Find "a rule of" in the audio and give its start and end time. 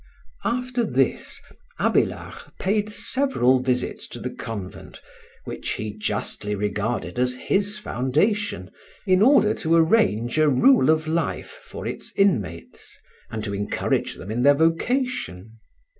10.39-11.07